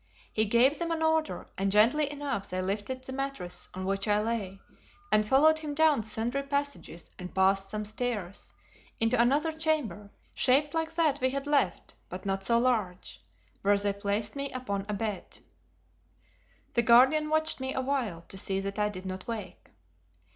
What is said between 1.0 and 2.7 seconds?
order, and gently enough they